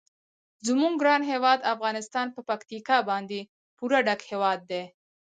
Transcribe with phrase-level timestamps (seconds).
[0.67, 3.39] زموږ ګران هیواد افغانستان په پکتیکا باندې
[3.77, 4.83] پوره ډک هیواد دی.